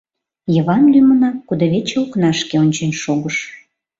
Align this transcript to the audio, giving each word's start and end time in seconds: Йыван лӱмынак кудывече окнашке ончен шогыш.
Йыван 0.53 0.83
лӱмынак 0.93 1.37
кудывече 1.47 1.95
окнашке 2.03 2.55
ончен 2.63 2.91
шогыш. 3.01 3.37